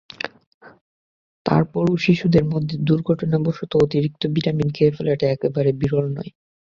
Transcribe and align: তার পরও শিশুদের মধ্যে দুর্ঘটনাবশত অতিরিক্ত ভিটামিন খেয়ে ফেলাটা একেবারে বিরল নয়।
তার 1.45 1.63
পরও 1.73 1.95
শিশুদের 1.97 2.45
মধ্যে 2.53 2.75
দুর্ঘটনাবশত 2.87 3.71
অতিরিক্ত 3.83 4.21
ভিটামিন 4.35 4.69
খেয়ে 4.75 4.95
ফেলাটা 4.97 5.25
একেবারে 5.29 5.69
বিরল 5.81 6.05
নয়। 6.17 6.31